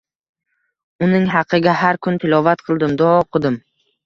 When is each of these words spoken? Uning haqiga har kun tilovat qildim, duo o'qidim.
Uning 1.07 1.27
haqiga 1.33 1.75
har 1.83 2.01
kun 2.07 2.19
tilovat 2.25 2.65
qildim, 2.71 2.97
duo 3.05 3.13
o'qidim. 3.21 3.61